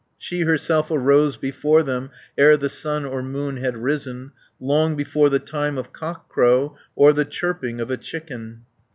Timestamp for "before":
1.37-1.83, 4.95-5.29